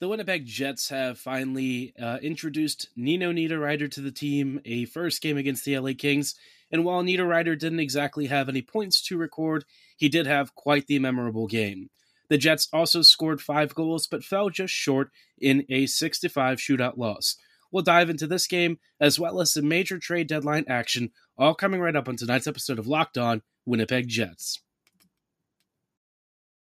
[0.00, 5.36] The Winnipeg Jets have finally uh, introduced Nino Niederreiter to the team, a first game
[5.36, 6.36] against the LA Kings.
[6.70, 9.64] And while Niederreiter didn't exactly have any points to record,
[9.96, 11.90] he did have quite the memorable game.
[12.28, 16.96] The Jets also scored five goals, but fell just short in a 6 5 shootout
[16.96, 17.34] loss.
[17.72, 21.80] We'll dive into this game, as well as some major trade deadline action, all coming
[21.80, 24.60] right up on tonight's episode of Locked On Winnipeg Jets.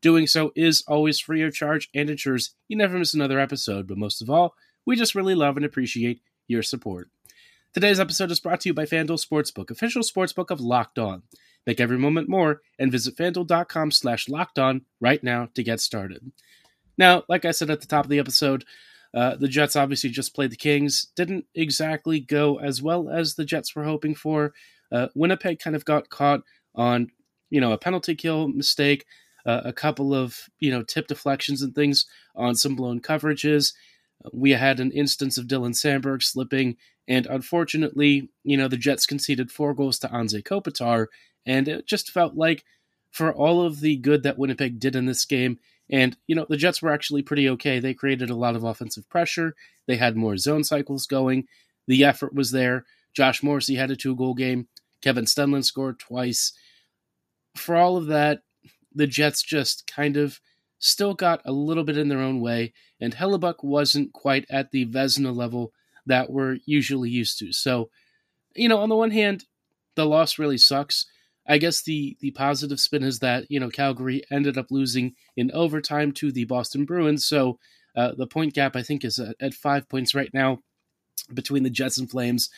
[0.00, 3.98] Doing so is always free of charge and ensures you never miss another episode, but
[3.98, 4.54] most of all,
[4.86, 7.10] we just really love and appreciate your support.
[7.74, 11.22] Today's episode is brought to you by FanDuel Sportsbook, official sportsbook of Locked On.
[11.66, 16.32] Make every moment more and visit fanduel.com slash locked on right now to get started.
[16.96, 18.64] Now, like I said at the top of the episode,
[19.12, 21.08] uh, the Jets obviously just played the Kings.
[21.16, 24.54] Didn't exactly go as well as the Jets were hoping for.
[24.90, 26.40] Uh, Winnipeg kind of got caught
[26.74, 27.10] on,
[27.50, 29.04] you know, a penalty kill mistake
[29.46, 33.72] uh, a couple of you know tip deflections and things on some blown coverages.
[34.32, 39.50] We had an instance of Dylan Samberg slipping, and unfortunately, you know the Jets conceded
[39.50, 41.06] four goals to Anze Kopitar,
[41.46, 42.64] and it just felt like
[43.10, 45.58] for all of the good that Winnipeg did in this game,
[45.90, 47.80] and you know the Jets were actually pretty okay.
[47.80, 49.54] They created a lot of offensive pressure.
[49.86, 51.46] They had more zone cycles going.
[51.86, 52.84] The effort was there.
[53.14, 54.68] Josh Morrissey had a two-goal game.
[55.00, 56.52] Kevin Stenlund scored twice.
[57.56, 58.42] For all of that,
[58.98, 60.40] the Jets just kind of
[60.78, 64.86] still got a little bit in their own way, and Hellebuyck wasn't quite at the
[64.86, 65.72] Vezina level
[66.06, 67.52] that we're usually used to.
[67.52, 67.90] So,
[68.54, 69.44] you know, on the one hand,
[69.94, 71.06] the loss really sucks.
[71.46, 75.50] I guess the the positive spin is that you know Calgary ended up losing in
[75.52, 77.58] overtime to the Boston Bruins, so
[77.96, 80.58] uh, the point gap I think is at, at, five points right now
[81.32, 82.50] between the Jets and Flames.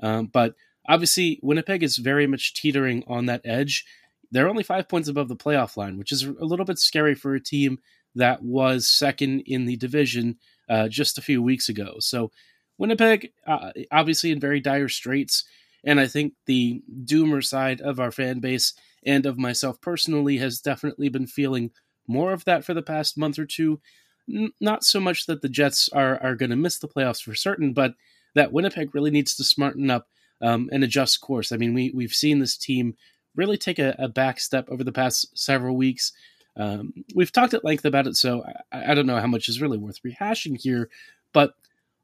[0.00, 0.54] Um, but
[0.88, 3.84] obviously, Winnipeg is very much teetering on that edge,
[4.30, 7.34] they're only five points above the playoff line, which is a little bit scary for
[7.34, 7.78] a team
[8.14, 11.96] that was second in the division uh, just a few weeks ago.
[12.00, 12.30] So
[12.78, 15.44] Winnipeg, uh, obviously in very dire straits,
[15.84, 18.74] and I think the doomer side of our fan base
[19.04, 21.70] and of myself personally has definitely been feeling
[22.06, 23.80] more of that for the past month or two.
[24.28, 27.34] N- not so much that the Jets are are going to miss the playoffs for
[27.34, 27.94] certain, but
[28.34, 30.08] that Winnipeg really needs to smarten up
[30.40, 31.52] um, and adjust course.
[31.52, 32.96] I mean, we we've seen this team
[33.38, 36.12] really take a, a back step over the past several weeks.
[36.56, 39.62] Um, we've talked at length about it, so I, I, don't know how much is
[39.62, 40.90] really worth rehashing here.
[41.32, 41.54] But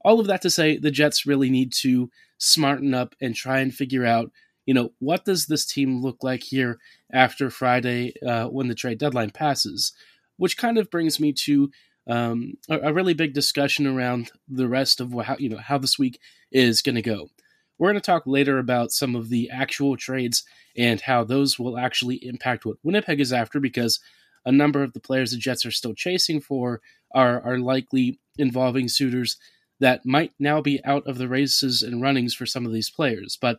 [0.05, 2.09] all of that to say, the Jets really need to
[2.39, 4.31] smarten up and try and figure out,
[4.65, 6.79] you know, what does this team look like here
[7.13, 9.93] after Friday uh, when the trade deadline passes?
[10.37, 11.71] Which kind of brings me to
[12.07, 15.99] um, a, a, really big discussion around the rest of how you know how this
[15.99, 16.21] week
[16.53, 17.31] is going to go.
[17.79, 20.45] We're going to talk later about some of the actual trades
[20.77, 24.01] and how those will actually impact what Winnipeg is after because
[24.45, 26.81] a number of the players the Jets are still chasing for
[27.15, 29.37] are, are likely involving suitors
[29.81, 33.39] that might now be out of the races and runnings for some of these players.
[33.41, 33.59] But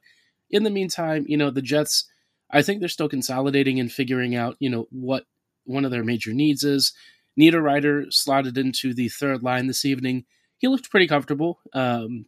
[0.49, 2.05] in the meantime, you know, the Jets,
[2.51, 5.25] I think they're still consolidating and figuring out, you know, what
[5.65, 6.93] one of their major needs is.
[7.39, 10.25] Niederreiter slotted into the third line this evening.
[10.57, 11.59] He looked pretty comfortable.
[11.73, 12.27] Um,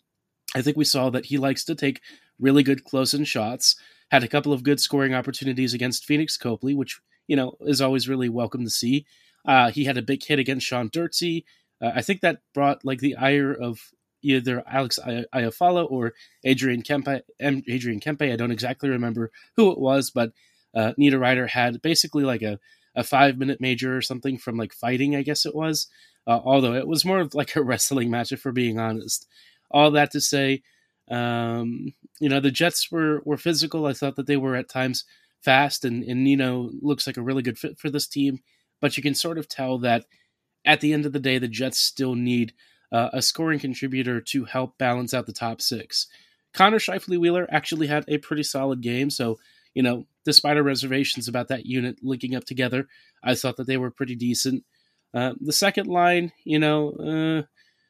[0.56, 2.02] I think we saw that he likes to take
[2.40, 3.76] really good close in shots.
[4.12, 8.08] Had a couple of good scoring opportunities against Pheonix Copley, which you know is always
[8.08, 9.06] really welcome to see.
[9.46, 11.44] Uh, he had a big hit against Sean Durzi.
[11.82, 13.92] Uh, I think that brought like the ire of
[14.24, 16.14] either Alex Iafallo or
[16.44, 17.22] Adrian Kempe.
[17.40, 18.32] Adrian Kempe.
[18.32, 20.32] I don't exactly remember who it was, but
[20.74, 22.60] uh, Niederreiter had basically like a,
[22.96, 25.88] a five minute major or something from like fighting, I guess it was.
[26.26, 29.28] Uh, although it was more of like a wrestling match, if we're being honest
[29.72, 30.64] all that to say,
[31.10, 33.86] um, you know, the Jets were were physical.
[33.86, 35.06] I thought that they were at times
[35.42, 38.40] fast, and, and Nino looks like a really good fit for this team.
[38.81, 40.06] But you can sort of tell that
[40.66, 42.54] at the end of the day, the Jets still need
[42.92, 46.08] uh, a scoring contributor to help balance out the top six.
[46.54, 49.38] Connor Scheifele Wheeler actually had a pretty solid game, so
[49.74, 52.88] you know, despite our reservations about that unit linking up together,
[53.24, 54.64] I thought that they were pretty decent.
[55.14, 57.44] Uh, the second line, you know, uh,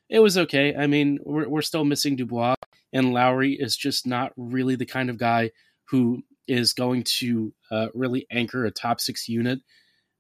[0.10, 0.76] it was okay.
[0.76, 2.56] I mean, we're, we're still missing Dubois,
[2.94, 5.52] and Lowry is just not really the kind of guy
[5.90, 9.60] who is going to uh, really anchor a top six unit.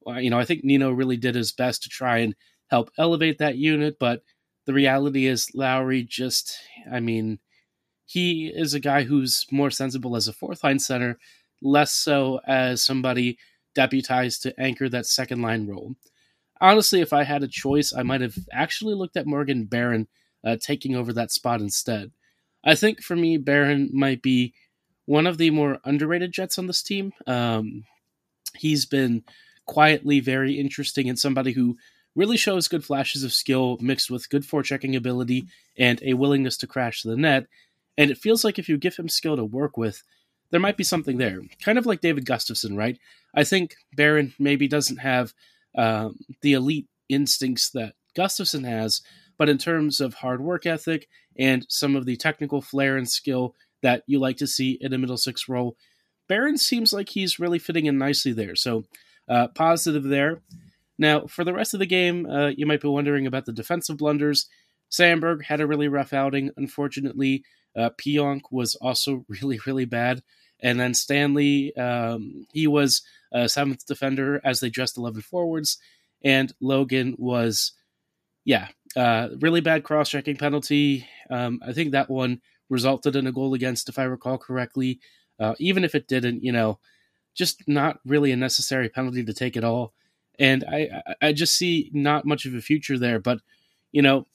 [0.05, 2.35] You know, I think Nino really did his best to try and
[2.69, 4.23] help elevate that unit, but
[4.65, 6.57] the reality is Lowry just,
[6.91, 7.39] I mean,
[8.05, 11.17] he is a guy who's more sensible as a fourth line center,
[11.61, 13.37] less so as somebody
[13.75, 15.95] deputized to anchor that second line role.
[16.59, 20.07] Honestly, if I had a choice, I might have actually looked at Morgan Barron
[20.43, 22.11] uh, taking over that spot instead.
[22.63, 24.53] I think for me, Barron might be
[25.05, 27.13] one of the more underrated Jets on this team.
[27.25, 27.85] Um,
[28.55, 29.23] he's been
[29.65, 31.77] quietly very interesting and somebody who
[32.15, 36.67] really shows good flashes of skill mixed with good forechecking ability and a willingness to
[36.67, 37.45] crash the net.
[37.97, 40.03] And it feels like if you give him skill to work with,
[40.49, 41.41] there might be something there.
[41.61, 42.97] Kind of like David Gustafsson, right?
[43.35, 45.33] I think Barron maybe doesn't have
[45.75, 49.01] um, the elite instincts that Gustafsson has,
[49.37, 53.55] but in terms of hard work ethic and some of the technical flair and skill
[53.83, 55.75] that you like to see in a middle six role,
[56.27, 58.55] Barron seems like he's really fitting in nicely there.
[58.55, 58.85] So,
[59.29, 60.41] uh, positive there.
[60.97, 63.97] Now, for the rest of the game, uh, you might be wondering about the defensive
[63.97, 64.47] blunders.
[64.91, 67.43] Samberg had a really rough outing, unfortunately.
[67.75, 70.23] Uh, Pionk was also really, really bad.
[70.59, 73.01] And then Stanley, um, he was
[73.31, 75.77] a seventh defender as they dressed 11 forwards.
[76.23, 77.73] And Logan was,
[78.43, 81.07] yeah, uh, really bad cross checking penalty.
[81.29, 84.99] Um, I think that one resulted in a goal against, if I recall correctly.
[85.39, 86.79] Uh, even if it didn't, you know,
[87.35, 89.93] just not really a necessary penalty to take at all.
[90.39, 93.19] And I, I just see not much of a future there.
[93.19, 93.39] But,
[93.91, 94.25] you know,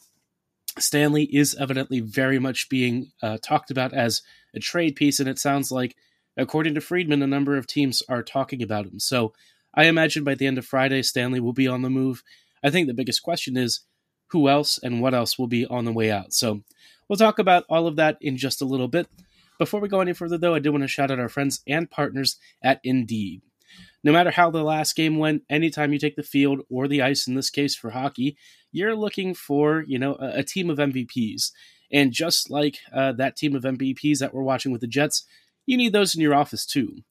[0.79, 4.23] Stanley is evidently very much being uh, talked about as
[4.55, 5.97] a trade piece, and it sounds like,
[6.37, 8.99] according to Friedman, a number of teams are talking about him.
[8.99, 9.33] So
[9.75, 12.23] I imagine by the end of Friday, Stanley will be on the move.
[12.63, 13.81] I think the biggest question is
[14.29, 16.33] who else and what else will be on the way out.
[16.33, 16.63] So
[17.09, 19.09] we'll talk about all of that in just a little bit.
[19.59, 21.91] Before we go any further, though, I do want to shout out our friends and
[21.91, 23.43] partners at Indeed.
[24.05, 27.29] No matter how the last game went, anytime you take the field or the ice,
[27.29, 28.37] in this case for hockey,
[28.73, 31.53] you're looking for you know a, a team of MVPs.
[31.93, 35.27] And just like uh, that team of MVPs that we're watching with the Jets,
[35.67, 37.03] you need those in your office too.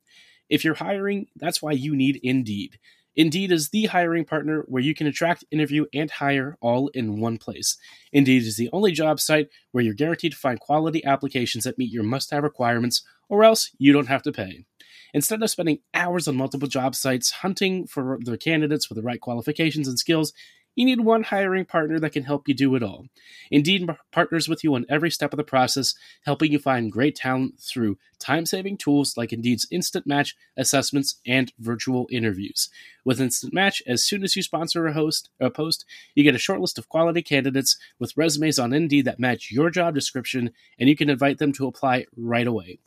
[0.50, 2.78] If you're hiring, that's why you need Indeed.
[3.16, 7.38] Indeed is the hiring partner where you can attract, interview, and hire all in one
[7.38, 7.78] place.
[8.14, 11.92] Indeed is the only job site where you're guaranteed to find quality applications that meet
[11.92, 14.66] your must have requirements, or else you don't have to pay.
[15.14, 19.20] Instead of spending hours on multiple job sites hunting for the candidates with the right
[19.20, 20.32] qualifications and skills,
[20.76, 23.08] you need one hiring partner that can help you do it all.
[23.50, 27.60] Indeed partners with you on every step of the process, helping you find great talent
[27.60, 32.70] through time saving tools like Indeed's Instant Match assessments and virtual interviews.
[33.04, 35.86] With Instant Match, as soon as you sponsor a host a post,
[36.16, 39.70] you get a short list of quality candidates with resumes on Indeed that match your
[39.70, 42.80] job description, and you can invite them to apply right away.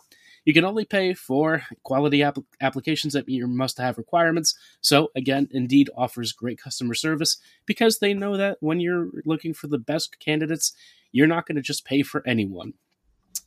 [0.45, 4.55] You can only pay for quality app- applications that meet your must have requirements.
[4.83, 9.69] So, again, Indeed offers great customer service because they know that when you're looking for
[9.69, 10.73] the best candidates,
[11.13, 12.75] you're not going to just pay for anyone.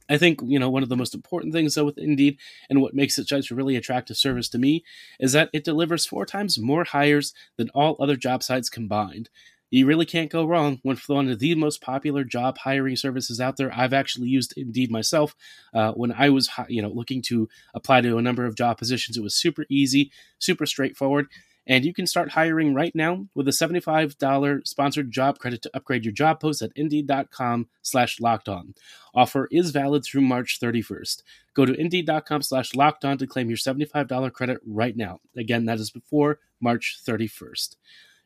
[0.09, 2.37] I think you know one of the most important things though with Indeed
[2.69, 4.83] and what makes it such a really attractive service to me
[5.19, 9.29] is that it delivers four times more hires than all other job sites combined
[9.69, 13.57] you really can't go wrong with one of the most popular job hiring services out
[13.57, 13.73] there.
[13.73, 15.35] I've actually used Indeed myself
[15.73, 19.17] uh, when I was, you know, looking to apply to a number of job positions.
[19.17, 21.27] It was super easy, super straightforward,
[21.67, 26.05] and you can start hiring right now with a $75 sponsored job credit to upgrade
[26.05, 28.73] your job post at Indeed.com slash locked on.
[29.13, 31.23] Offer is valid through March 31st.
[31.53, 35.19] Go to Indeed.com slash locked on to claim your $75 credit right now.
[35.35, 37.75] Again, that is before March 31st.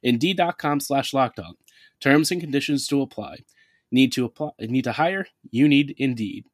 [0.03, 1.55] Indeed.com slash locked on.
[1.99, 3.39] Terms and conditions to apply.
[3.91, 5.27] Need to apply need to hire?
[5.49, 6.45] You need Indeed.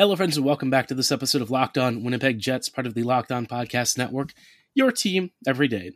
[0.00, 2.94] Hello, friends, and welcome back to this episode of Locked On Winnipeg Jets, part of
[2.94, 4.32] the Locked On Podcast Network,
[4.72, 5.90] your team every day.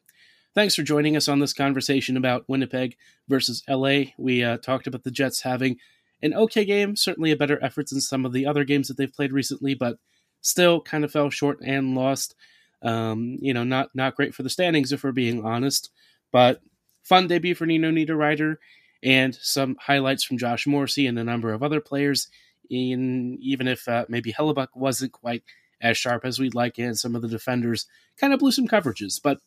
[0.55, 4.13] Thanks for joining us on this conversation about Winnipeg versus LA.
[4.19, 5.79] We uh, talked about the Jets having
[6.21, 9.11] an okay game, certainly a better effort than some of the other games that they've
[9.11, 9.97] played recently, but
[10.43, 12.35] still kind of fell short and lost.
[12.83, 15.89] Um, you know, not not great for the standings if we're being honest,
[16.31, 16.61] but
[17.05, 18.57] fun debut for Nino Niederreiter
[19.03, 22.29] and some highlights from Josh Morrissey and a number of other players
[22.71, 25.42] in even if uh, maybe Hellebuyck wasn't quite
[25.80, 29.21] as sharp as we'd like, and some of the defenders kind of blew some coverages.
[29.23, 29.38] But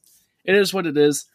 [0.46, 1.26] it is what it is.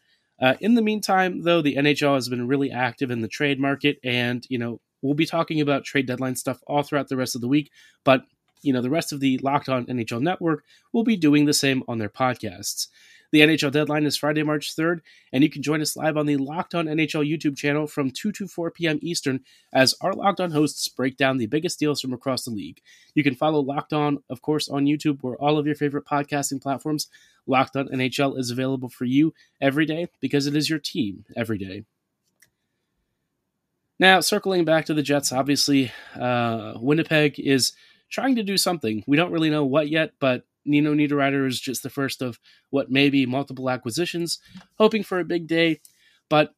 [0.40, 3.98] Uh, in the meantime, though, the NHL has been really active in the trade market,
[4.02, 7.40] and you know we'll be talking about trade deadline stuff all throughout the rest of
[7.40, 7.70] the week.
[8.04, 8.24] But
[8.62, 11.82] you know the rest of the Locked On NHL network will be doing the same
[11.88, 12.88] on their podcasts.
[13.32, 15.00] The NHL deadline is Friday, March 3rd,
[15.32, 18.30] and you can join us live on the Locked On NHL YouTube channel from 2
[18.32, 18.98] to 4 p.m.
[19.00, 19.40] Eastern
[19.72, 22.82] as our Locked On hosts break down the biggest deals from across the league.
[23.14, 26.60] You can follow Locked On, of course, on YouTube or all of your favorite podcasting
[26.60, 27.08] platforms.
[27.46, 31.56] Locked On NHL is available for you every day because it is your team every
[31.56, 31.84] day.
[33.98, 37.72] Now, circling back to the Jets, obviously, uh, Winnipeg is
[38.10, 39.02] trying to do something.
[39.06, 42.38] We don't really know what yet, but Nino Niederreiter is just the first of
[42.70, 44.38] what may be multiple acquisitions,
[44.78, 45.80] hoping for a big day.
[46.28, 46.54] But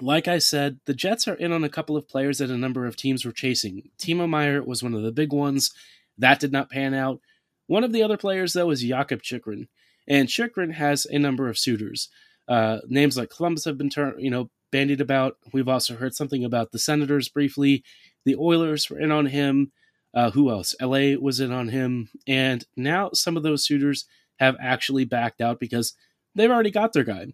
[0.00, 2.86] like I said, the Jets are in on a couple of players that a number
[2.86, 3.90] of teams were chasing.
[3.98, 5.72] Timo Meier was one of the big ones.
[6.18, 7.20] That did not pan out.
[7.66, 9.68] One of the other players, though, is Jakob Chychrun.
[10.08, 12.08] And Chychrun has a number of suitors.
[12.48, 15.36] Uh, names like Columbus have been turned, you know, bandied about.
[15.52, 17.84] We've also heard something about the Senators briefly.
[18.24, 19.72] The Oilers were in on him.
[20.14, 20.74] Uh, who else?
[20.80, 22.10] LA was in on him.
[22.26, 24.04] And now some of those suitors
[24.36, 25.94] have actually backed out because
[26.34, 27.28] they've already got their guy.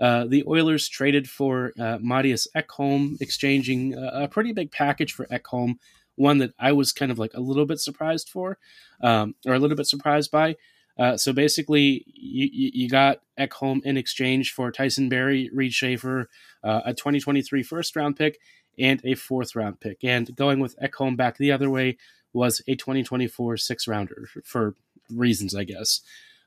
[0.00, 5.26] Uh, the Oilers traded for uh, Mattias Ekholm, exchanging a, a pretty big package for
[5.26, 5.78] Ekholm,
[6.16, 8.58] one that I was kind of like a little bit surprised for,
[9.00, 10.56] um, or a little bit surprised by.
[10.98, 16.28] Uh, so basically, you, you got Ekholm in exchange for Tyson Barrie, Reid Schaefer,
[16.64, 18.38] uh, a 2023 first round pick,
[18.78, 19.98] and a fourth round pick.
[20.02, 21.96] And going with Ekholm back the other way
[22.32, 24.74] was a 2024 six rounder for
[25.10, 26.00] reasons, I guess.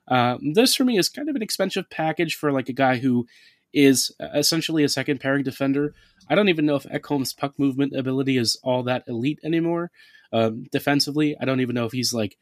[0.08, 3.26] Um, this for me is kind of an expensive package for like a guy who
[3.74, 5.94] is essentially a second pairing defender.
[6.30, 9.92] I don't even know if Ekholm's puck movement ability is all that elite anymore.
[10.32, 12.38] Um, defensively, I don't even know if he's like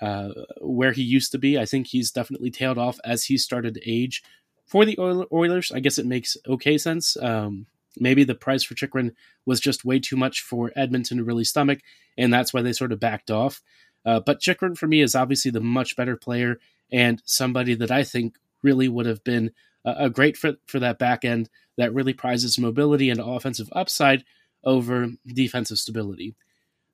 [0.00, 1.58] uh, where he used to be.
[1.58, 4.22] I think he's definitely tailed off as he started to age.
[4.66, 4.96] For the
[5.32, 7.16] Oilers, I guess it makes okay sense.
[7.20, 7.66] Um,
[7.98, 9.12] maybe the price for Chychrun
[9.46, 11.80] was just way too much for Edmonton to really stomach,
[12.16, 13.62] and that's why they sort of backed off.
[14.04, 16.58] Uh, but Chychrun for me is obviously the much better player
[16.92, 19.52] and somebody that I think really would have been
[19.84, 24.24] a, a great fit for that back end that really prizes mobility and offensive upside
[24.64, 26.34] over defensive stability.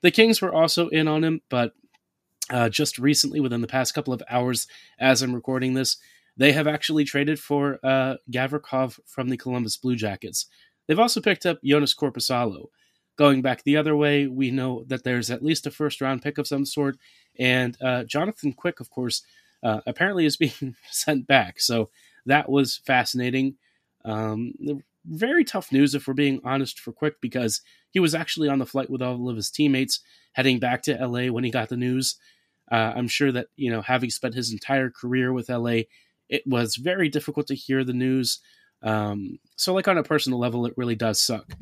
[0.02, 1.72] The Kings were also in on him, but
[2.50, 4.68] uh, just recently, within the past couple of hours,
[5.00, 5.96] as I'm recording this,
[6.36, 10.46] they have actually traded for uh, Gavrikov from the Columbus Blue Jackets.
[10.86, 12.66] They've also picked up Joonas Korpisalo.
[13.16, 16.38] Going back the other way, we know that there's at least a first round pick
[16.38, 16.98] of some sort,
[17.38, 19.22] and uh, Jonathan Quick, of course,
[19.62, 21.60] uh, apparently is being sent back.
[21.60, 21.90] So
[22.26, 23.56] that was fascinating.
[24.04, 24.52] Um,
[25.06, 28.66] very tough news, if we're being honest, for Quick because he was actually on the
[28.66, 30.00] flight with all of his teammates
[30.32, 32.16] heading back to LA when he got the news.
[32.70, 35.82] Uh, I'm sure that you know, having spent his entire career with LA,
[36.28, 38.40] it was very difficult to hear the news.
[38.82, 41.52] Um, so, like on a personal level, it really does suck.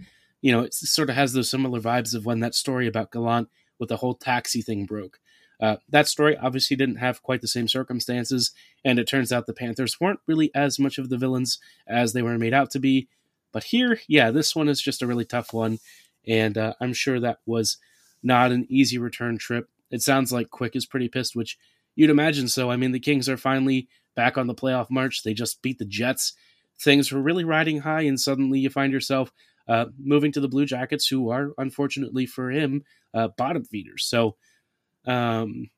[0.42, 3.48] You know, it sort of has those similar vibes of when that story about Gallant
[3.78, 5.18] with the whole taxi thing broke.
[5.60, 8.50] Uh, that story obviously didn't have quite the same circumstances,
[8.84, 12.22] and it turns out the Panthers weren't really as much of the villains as they
[12.22, 13.08] were made out to be.
[13.52, 15.78] But here, yeah, this one is just a really tough one,
[16.26, 17.78] and uh, I'm sure that was
[18.22, 19.68] not an easy return trip.
[19.90, 21.56] It sounds like Quick is pretty pissed, which
[21.94, 22.70] you'd imagine so.
[22.70, 25.22] I mean, the Kings are finally back on the playoff march.
[25.22, 26.32] They just beat the Jets.
[26.80, 29.32] Things were really riding high, and suddenly you find yourself
[29.68, 32.82] uh, moving to the Blue Jackets, who are, unfortunately for him,
[33.14, 34.04] uh, bottom feeders.
[34.04, 34.36] So,
[35.06, 35.70] um,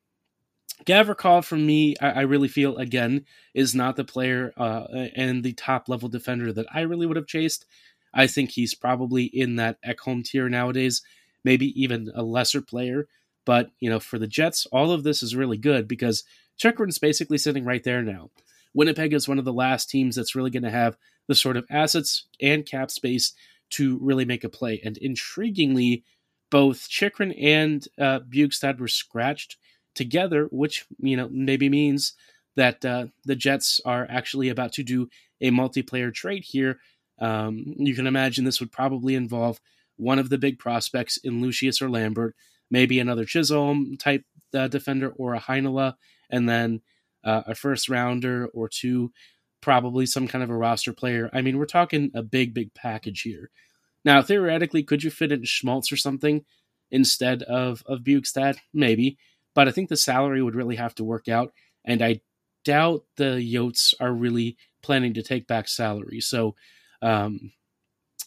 [0.85, 3.25] Gavrikov, for me, I, I, really feel, again,
[3.55, 7.27] is not the player uh, and the top level defender that I really would have
[7.27, 7.67] chased.
[8.13, 11.03] I think he's probably in that Ekholm tier nowadays,
[11.45, 13.09] maybe even a lesser player.
[13.45, 16.25] But, you know, for the Jets, all of this is really good because
[16.59, 18.31] Chychrun's basically sitting right there now.
[18.77, 21.67] Winnipeg is one of the last teams that's really going to have the sort of
[21.71, 23.33] assets and cap space
[23.71, 24.81] to really make a play.
[24.85, 26.03] And intriguingly,
[26.51, 29.57] both Chychrun and uh, Bjugstad were scratched
[29.95, 32.13] together, which you know maybe means
[32.55, 35.09] that uh, the Jets are actually about to do
[35.41, 36.79] a multiplayer trade here.
[37.19, 39.59] Um, you can imagine this would probably involve
[39.97, 42.37] one of the big prospects in Lucius or Lambert,
[42.71, 44.23] maybe another Chisholm type
[44.55, 45.95] uh, defender or a Heinola,
[46.31, 46.83] and then
[47.27, 49.13] uh, a first rounder or two,
[49.61, 51.29] probably some kind of a roster player.
[51.33, 53.51] I mean, we're talking a big, big package here.
[54.05, 56.45] Now, theoretically, could you fit in Schmaltz or something
[56.91, 58.59] instead of of Bjugstad?
[58.73, 59.19] Maybe,
[59.55, 61.53] but I think the salary would really have to work out,
[61.85, 62.21] and I
[62.65, 66.21] doubt the Yotes are really planning to take back salary.
[66.21, 66.55] So
[67.03, 67.53] um,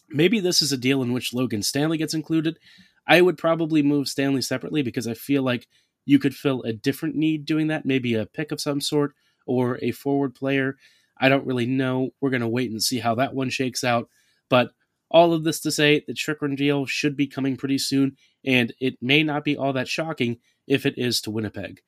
[0.08, 2.58] maybe this is a deal in which Logan Stanley gets included.
[3.06, 5.66] I would probably move Stanley separately because I feel like
[6.10, 9.14] you could fill a different need doing that, maybe a pick of some sort
[9.46, 10.76] or a forward player.
[11.16, 12.10] I don't really know.
[12.20, 14.08] We're going to wait and see how that one shakes out.
[14.48, 14.72] But
[15.08, 18.96] all of this to say, the Chychrun deal should be coming pretty soon, and it
[19.00, 21.80] may not be all that shocking if it is to Winnipeg.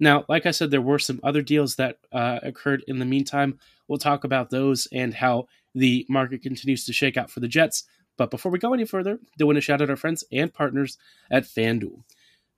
[0.00, 3.60] Now, like I said, there were some other deals that uh, occurred in the meantime.
[3.86, 5.46] We'll talk about those and how
[5.76, 7.84] the market continues to shake out for the Jets.
[8.18, 10.98] But before we go any further, I want to shout out our friends and partners
[11.30, 12.02] at FanDuel.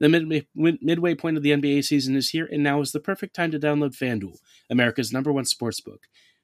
[0.02, 3.52] The midway, point of the NBA season is here, and now is the perfect time
[3.52, 5.98] to download FanDuel, America's number one sportsbook.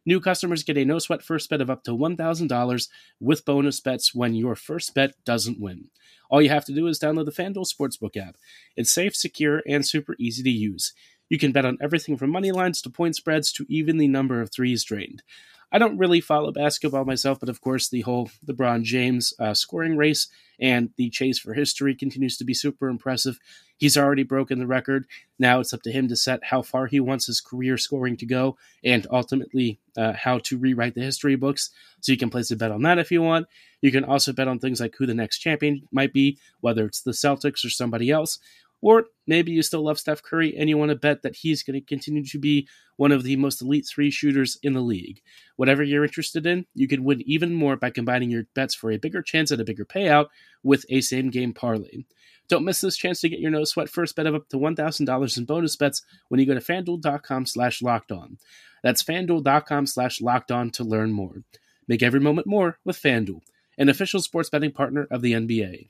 [0.06, 2.88] New customers get a no sweat first bet of up to $1,000
[3.18, 5.90] with bonus bets when your first bet doesn't win.
[6.30, 8.36] All you have to do is download the FanDuel Sportsbook app.
[8.76, 10.92] It's safe, secure, and super easy to use.
[11.28, 14.40] You can bet on everything from money lines to point spreads to even the number
[14.40, 15.24] of threes drained.
[15.70, 19.96] I don't really follow basketball myself, but of course, the whole LeBron James uh, scoring
[19.96, 20.28] race
[20.60, 23.38] and the chase for history continues to be super impressive.
[23.76, 25.04] He's already broken the record.
[25.38, 28.26] Now it's up to him to set how far he wants his career scoring to
[28.26, 31.70] go and ultimately uh, how to rewrite the history books.
[32.00, 33.46] So you can place a bet on that if you want.
[33.80, 37.02] You can also bet on things like who the next champion might be, whether it's
[37.02, 38.38] the Celtics or somebody else.
[38.80, 41.74] Or maybe you still love Steph Curry and you want to bet that he's going
[41.74, 45.20] to continue to be one of the most elite three shooters in the league.
[45.56, 48.98] Whatever you're interested in, you can win even more by combining your bets for a
[48.98, 50.26] bigger chance at a bigger payout
[50.62, 52.04] with a same game parlay.
[52.48, 55.38] Don't miss this chance to get your no sweat first bet of up to $1,000
[55.38, 58.38] in bonus bets when you go to fanduel.com slash locked on.
[58.82, 61.42] That's fanduel.com slash locked on to learn more.
[61.86, 63.40] Make every moment more with Fanduel,
[63.76, 65.88] an official sports betting partner of the NBA.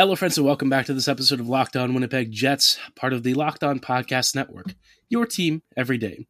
[0.00, 3.22] Hello, friends, and welcome back to this episode of Locked On Winnipeg Jets, part of
[3.22, 4.72] the Locked On Podcast Network.
[5.10, 6.26] Your team every day.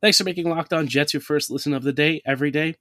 [0.00, 2.76] Thanks for making Locked On Jets your first listen of the day every day.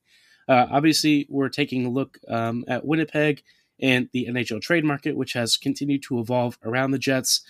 [0.48, 3.44] Uh, obviously, we're taking a look um, at Winnipeg
[3.82, 7.42] and the NHL trade market, which has continued to evolve around the Jets.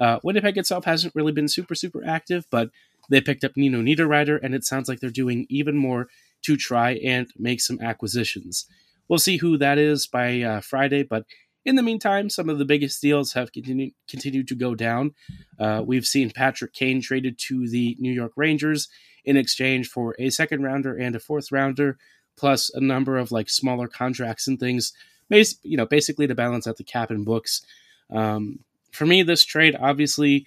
[0.00, 2.70] Uh, Winnipeg itself hasn't really been super, super active, but
[3.08, 6.08] they picked up Nino Niederreiter, and it sounds like they're doing even more
[6.42, 8.66] to try and make some acquisitions.
[9.08, 11.24] We'll see who that is by uh, Friday, but
[11.64, 15.14] in the meantime, some of the biggest deals have continued continued to go down.
[15.58, 18.88] Uh, we've seen Patrick Kane traded to the New York Rangers
[19.24, 21.98] in exchange for a second rounder and a fourth rounder,
[22.36, 24.92] plus a number of like smaller contracts and things.
[25.30, 27.64] You know, basically to balance out the cap and books.
[28.10, 28.58] Um,
[28.90, 30.46] for me, this trade obviously,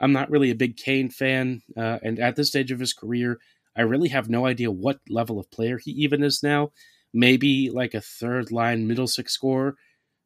[0.00, 3.38] I'm not really a big Kane fan, uh, and at this stage of his career,
[3.74, 6.72] I really have no idea what level of player he even is now.
[7.14, 9.76] Maybe like a third line middle six scorer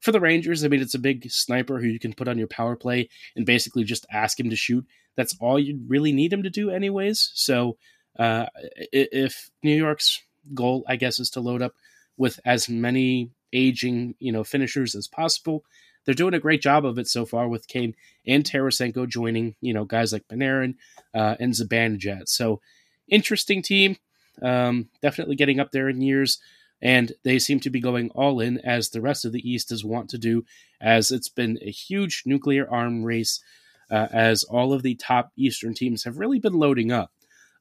[0.00, 2.48] for the Rangers, I mean, it's a big sniper who you can put on your
[2.48, 4.86] power play and basically just ask him to shoot.
[5.16, 7.30] That's all you really need him to do, anyways.
[7.34, 7.76] So,
[8.18, 8.46] uh,
[8.92, 10.20] if New York's
[10.54, 11.74] goal, I guess, is to load up
[12.16, 15.64] with as many aging, you know, finishers as possible,
[16.04, 17.94] they're doing a great job of it so far with Kane
[18.26, 20.76] and Tarasenko joining, you know, guys like Panarin
[21.14, 22.28] uh, and Zibanejad.
[22.28, 22.60] So,
[23.08, 23.96] interesting team.
[24.40, 26.40] Um, definitely getting up there in years
[26.82, 29.84] and they seem to be going all in as the rest of the East is
[29.84, 30.44] wont to do,
[30.80, 33.42] as it's been a huge nuclear arm race,
[33.90, 37.12] uh, as all of the top Eastern teams have really been loading up.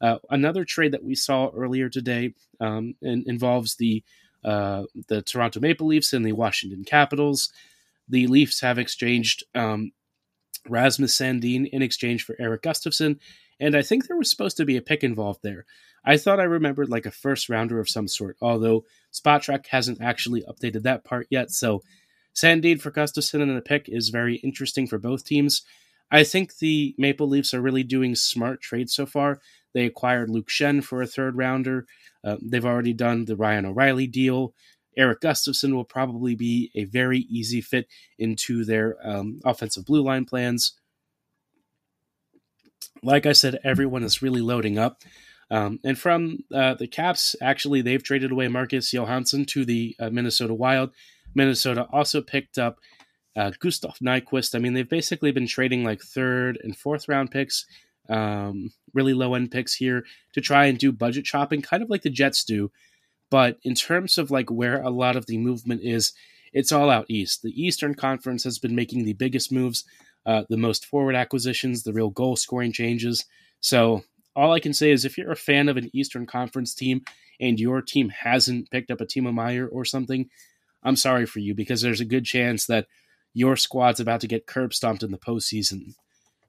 [0.01, 4.03] Uh, another trade that we saw earlier today um, in, involves the
[4.45, 7.51] uh, the Toronto Maple Leafs and the Washington Capitals.
[8.07, 9.91] The Leafs have exchanged um,
[10.65, 13.19] Rasmus Sandin in exchange for Erik Gustafsson,
[13.59, 15.65] and I think there was supposed to be a pick involved there.
[16.05, 20.43] I thought I remembered like a first rounder of some sort, although Spotrac hasn't actually
[20.43, 21.51] updated that part yet.
[21.51, 21.81] So
[22.33, 25.63] Sandin for Gustafsson and a pick is very interesting for both teams.
[26.11, 29.39] I think the Maple Leafs are really doing smart trades so far.
[29.73, 31.85] They acquired Luke Schenn for a third rounder.
[32.23, 34.53] Uh, they've already done the Ryan O'Reilly deal.
[34.97, 40.25] Erik Gustafsson will probably be a very easy fit into their um, offensive blue line
[40.25, 40.73] plans.
[43.03, 45.03] Like I said, everyone is really loading up.
[45.51, 50.09] Um, and from uh, the Caps, actually, they've traded away Marcus Johansson to the uh,
[50.09, 50.91] Minnesota Wild.
[51.33, 52.79] Minnesota also picked up
[53.35, 54.55] uh, Gustav Nyquist.
[54.55, 57.65] I mean, they've basically been trading like third and fourth round picks,
[58.09, 62.01] um, really low end picks here to try and do budget chopping, kind of like
[62.01, 62.71] the Jets do.
[63.31, 66.13] But in terms of like where a lot of the movement is,
[66.51, 67.43] it's all out east.
[67.43, 69.83] The Eastern Conference has been making the biggest moves,
[70.25, 73.25] uh, the most forward acquisitions, the real goal scoring changes.
[73.61, 74.03] So
[74.35, 77.01] all I can say is if you're a fan of an Eastern Conference team
[77.39, 80.29] and your team hasn't picked up a Timo Meier or something,
[80.83, 82.87] I'm sorry for you because there's a good chance that
[83.33, 85.93] your squad's about to get curb stomped in the postseason.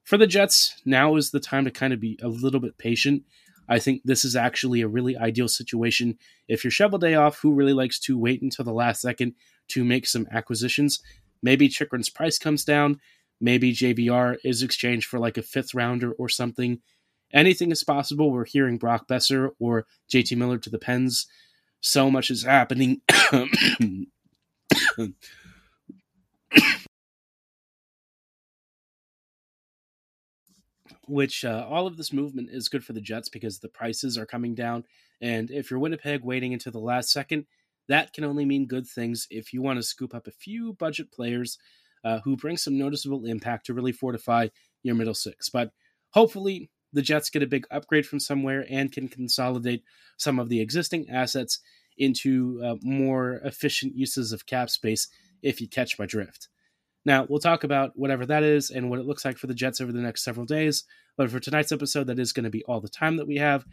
[0.05, 3.25] For the Jets, now is the time to kind of be a little bit patient.
[3.69, 6.19] I think this is actually a really ideal situation.
[6.49, 9.35] If you're Cheveldayoff, who really likes to wait until the last second
[9.69, 11.01] to make some acquisitions?
[11.43, 13.01] Maybe Chychrun's price comes down.
[13.40, 16.81] Maybe JVR is exchanged for like a fifth rounder or something.
[17.33, 18.31] Anything is possible.
[18.31, 21.27] We're hearing Brock Boeser or JT Miller to the Pens.
[21.81, 23.03] So much is happening.
[31.11, 34.27] which uh, all of this movement is good for the Jets because the prices are
[34.27, 34.85] coming down.
[35.21, 37.47] And if you're Winnipeg waiting until the last second,
[37.88, 41.11] that can only mean good things if you want to scoop up a few budget
[41.11, 41.59] players
[42.05, 44.49] uh, who bring some noticeable impact to really fortify
[44.85, 45.49] your middle six.
[45.49, 45.73] But
[46.11, 49.85] hopefully, the Jets get a big upgrade from somewhere and can consolidate
[50.16, 51.61] some of the existing assets
[51.98, 55.09] into uh, more efficient uses of cap space,
[55.42, 56.48] if you catch my drift.
[57.05, 59.81] Now, we'll talk about whatever that is and what it looks like for the Jets
[59.81, 60.85] over the next several days.
[61.16, 63.64] But for tonight's episode, that is going to be all the time that we have.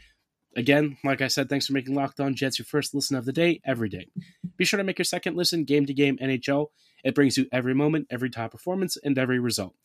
[0.56, 3.34] Again, like I said, thanks for making Locked On Jets your first listen of the
[3.34, 4.08] day every day.
[4.56, 6.68] Be sure to make your second listen game to game NHL.
[7.04, 9.76] It brings you every moment, every top performance, and every result.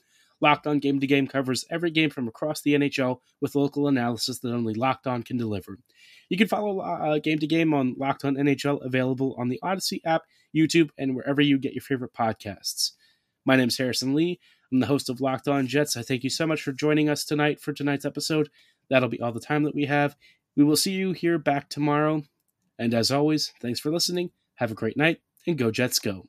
[0.43, 4.41] Locked On Game to Game covers every game from across the NHL with local analysis
[4.41, 5.79] that only Locked On can deliver.
[6.29, 10.01] You can follow uh, Game to Game on Locked On NHL, available on the Audacy
[10.05, 10.23] app,
[10.55, 12.91] YouTube, and wherever you get your favorite podcasts.
[13.47, 14.41] My name is Harrison Lee.
[14.73, 15.97] I'm the host of Locked On Jets.
[15.97, 18.51] I thank you so much for joining us tonight for tonight's episode.
[18.91, 20.17] That'll be all the time that we have.
[20.57, 22.25] We will see you here back tomorrow.
[22.79, 24.31] And as always, thanks for listening.
[24.57, 26.27] Have a great night and go Jets go.